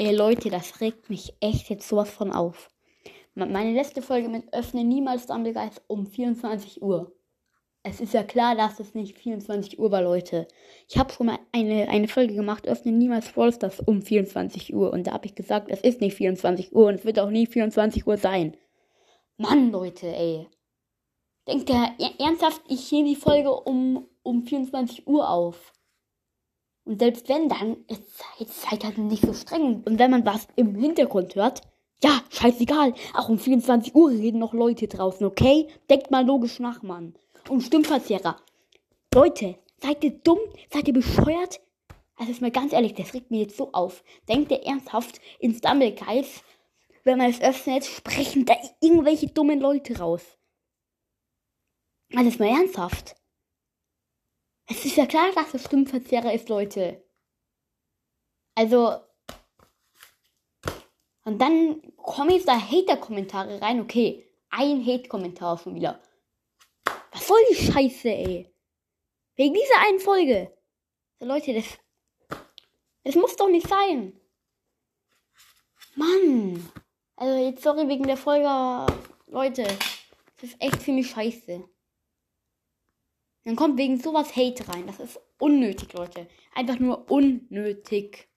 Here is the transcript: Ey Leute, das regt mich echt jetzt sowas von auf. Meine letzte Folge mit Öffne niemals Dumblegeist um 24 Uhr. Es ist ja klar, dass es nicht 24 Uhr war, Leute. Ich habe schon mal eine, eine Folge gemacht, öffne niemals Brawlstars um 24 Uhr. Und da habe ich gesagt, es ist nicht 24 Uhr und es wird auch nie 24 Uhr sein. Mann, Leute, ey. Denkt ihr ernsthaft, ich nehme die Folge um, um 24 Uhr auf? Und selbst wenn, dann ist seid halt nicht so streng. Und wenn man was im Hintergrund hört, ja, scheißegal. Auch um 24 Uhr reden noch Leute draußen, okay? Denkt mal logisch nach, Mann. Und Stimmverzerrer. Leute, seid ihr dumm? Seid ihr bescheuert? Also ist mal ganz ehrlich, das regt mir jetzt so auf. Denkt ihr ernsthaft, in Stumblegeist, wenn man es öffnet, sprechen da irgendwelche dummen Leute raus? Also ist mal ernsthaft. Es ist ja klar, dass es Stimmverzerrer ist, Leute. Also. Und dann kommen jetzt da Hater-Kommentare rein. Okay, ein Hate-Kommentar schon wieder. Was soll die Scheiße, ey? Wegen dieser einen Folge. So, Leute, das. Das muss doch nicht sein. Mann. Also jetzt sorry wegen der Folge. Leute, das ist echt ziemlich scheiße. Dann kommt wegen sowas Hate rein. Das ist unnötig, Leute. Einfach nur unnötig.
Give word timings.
Ey 0.00 0.16
Leute, 0.16 0.48
das 0.48 0.80
regt 0.80 1.10
mich 1.10 1.34
echt 1.40 1.68
jetzt 1.68 1.86
sowas 1.86 2.08
von 2.08 2.32
auf. 2.32 2.70
Meine 3.34 3.74
letzte 3.74 4.00
Folge 4.00 4.30
mit 4.30 4.50
Öffne 4.54 4.82
niemals 4.82 5.26
Dumblegeist 5.26 5.82
um 5.88 6.06
24 6.06 6.80
Uhr. 6.80 7.12
Es 7.82 8.00
ist 8.00 8.14
ja 8.14 8.22
klar, 8.22 8.56
dass 8.56 8.80
es 8.80 8.94
nicht 8.94 9.18
24 9.18 9.78
Uhr 9.78 9.90
war, 9.90 10.00
Leute. 10.00 10.48
Ich 10.88 10.96
habe 10.96 11.12
schon 11.12 11.26
mal 11.26 11.38
eine, 11.52 11.86
eine 11.90 12.08
Folge 12.08 12.32
gemacht, 12.32 12.66
öffne 12.66 12.92
niemals 12.92 13.30
Brawlstars 13.30 13.80
um 13.80 14.00
24 14.00 14.72
Uhr. 14.72 14.90
Und 14.90 15.06
da 15.06 15.12
habe 15.12 15.26
ich 15.26 15.34
gesagt, 15.34 15.68
es 15.68 15.82
ist 15.82 16.00
nicht 16.00 16.16
24 16.16 16.74
Uhr 16.74 16.86
und 16.86 16.94
es 16.94 17.04
wird 17.04 17.18
auch 17.18 17.28
nie 17.28 17.46
24 17.46 18.06
Uhr 18.06 18.16
sein. 18.16 18.56
Mann, 19.36 19.70
Leute, 19.70 20.06
ey. 20.06 20.48
Denkt 21.46 21.68
ihr 21.68 21.90
ernsthaft, 22.18 22.62
ich 22.68 22.90
nehme 22.90 23.10
die 23.10 23.16
Folge 23.16 23.52
um, 23.52 24.08
um 24.22 24.44
24 24.44 25.06
Uhr 25.06 25.28
auf? 25.28 25.74
Und 26.90 26.98
selbst 26.98 27.28
wenn, 27.28 27.48
dann 27.48 27.76
ist 27.86 28.02
seid 28.48 28.82
halt 28.82 28.98
nicht 28.98 29.24
so 29.24 29.32
streng. 29.32 29.84
Und 29.84 30.00
wenn 30.00 30.10
man 30.10 30.26
was 30.26 30.48
im 30.56 30.74
Hintergrund 30.74 31.36
hört, 31.36 31.60
ja, 32.02 32.20
scheißegal. 32.30 32.94
Auch 33.14 33.28
um 33.28 33.38
24 33.38 33.94
Uhr 33.94 34.10
reden 34.10 34.40
noch 34.40 34.54
Leute 34.54 34.88
draußen, 34.88 35.24
okay? 35.24 35.68
Denkt 35.88 36.10
mal 36.10 36.26
logisch 36.26 36.58
nach, 36.58 36.82
Mann. 36.82 37.14
Und 37.48 37.60
Stimmverzerrer. 37.60 38.38
Leute, 39.14 39.54
seid 39.80 40.02
ihr 40.02 40.10
dumm? 40.10 40.40
Seid 40.72 40.88
ihr 40.88 40.94
bescheuert? 40.94 41.60
Also 42.16 42.32
ist 42.32 42.40
mal 42.40 42.50
ganz 42.50 42.72
ehrlich, 42.72 42.94
das 42.94 43.14
regt 43.14 43.30
mir 43.30 43.42
jetzt 43.42 43.56
so 43.56 43.70
auf. 43.70 44.02
Denkt 44.28 44.50
ihr 44.50 44.64
ernsthaft, 44.64 45.20
in 45.38 45.54
Stumblegeist, 45.54 46.42
wenn 47.04 47.18
man 47.18 47.30
es 47.30 47.40
öffnet, 47.40 47.84
sprechen 47.84 48.46
da 48.46 48.54
irgendwelche 48.80 49.28
dummen 49.28 49.60
Leute 49.60 50.00
raus? 50.00 50.22
Also 52.16 52.30
ist 52.30 52.40
mal 52.40 52.48
ernsthaft. 52.48 53.14
Es 54.80 54.86
ist 54.86 54.96
ja 54.96 55.04
klar, 55.04 55.30
dass 55.34 55.52
es 55.52 55.66
Stimmverzerrer 55.66 56.32
ist, 56.32 56.48
Leute. 56.48 57.04
Also. 58.54 58.98
Und 61.26 61.38
dann 61.38 61.82
kommen 61.98 62.30
jetzt 62.30 62.48
da 62.48 62.58
Hater-Kommentare 62.58 63.60
rein. 63.60 63.82
Okay, 63.82 64.26
ein 64.48 64.82
Hate-Kommentar 64.86 65.58
schon 65.58 65.74
wieder. 65.74 66.00
Was 67.12 67.26
soll 67.28 67.40
die 67.50 67.56
Scheiße, 67.56 68.08
ey? 68.08 68.50
Wegen 69.36 69.52
dieser 69.52 69.86
einen 69.86 70.00
Folge. 70.00 70.50
So, 71.18 71.26
Leute, 71.26 71.52
das. 71.52 71.66
Das 73.04 73.16
muss 73.16 73.36
doch 73.36 73.50
nicht 73.50 73.68
sein. 73.68 74.18
Mann. 75.94 76.72
Also 77.16 77.38
jetzt 77.38 77.62
sorry 77.62 77.86
wegen 77.86 78.06
der 78.06 78.16
Folge. 78.16 78.86
Leute, 79.26 79.64
das 79.64 80.50
ist 80.50 80.56
echt 80.58 80.80
ziemlich 80.80 81.10
scheiße. 81.10 81.68
Dann 83.44 83.56
kommt 83.56 83.78
wegen 83.78 83.98
sowas 83.98 84.36
Hate 84.36 84.68
rein. 84.68 84.86
Das 84.86 85.00
ist 85.00 85.20
unnötig, 85.38 85.92
Leute. 85.92 86.28
Einfach 86.54 86.78
nur 86.78 87.10
unnötig. 87.10 88.29